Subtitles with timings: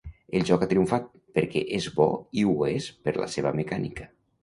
[0.37, 1.05] El joc ha triomfat
[1.37, 2.09] perquè és bo
[2.45, 4.15] i ho és per la seva mecànica.